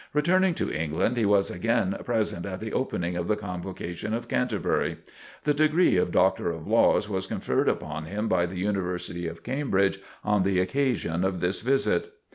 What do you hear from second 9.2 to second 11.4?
of Cambridge on the occasion of